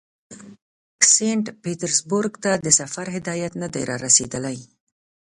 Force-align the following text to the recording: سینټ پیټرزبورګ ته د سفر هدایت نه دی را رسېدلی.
سینټ 1.11 1.45
پیټرزبورګ 1.63 2.33
ته 2.43 2.51
د 2.65 2.67
سفر 2.79 3.05
هدایت 3.15 3.53
نه 3.61 3.67
دی 3.73 3.83
را 3.89 3.95
رسېدلی. 4.05 4.59